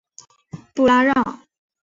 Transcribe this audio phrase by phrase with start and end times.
[0.73, 1.13] 布拉让。